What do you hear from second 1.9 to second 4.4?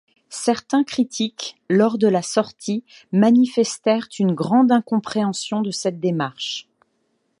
de la sortie, manifestèrent une